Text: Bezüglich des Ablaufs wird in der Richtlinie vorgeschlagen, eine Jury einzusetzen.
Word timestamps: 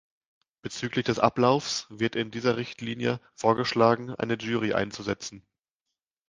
Bezüglich 0.63 1.05
des 1.05 1.19
Ablaufs 1.19 1.85
wird 1.91 2.15
in 2.15 2.31
der 2.31 2.57
Richtlinie 2.57 3.19
vorgeschlagen, 3.35 4.09
eine 4.15 4.33
Jury 4.33 4.73
einzusetzen. 4.73 5.45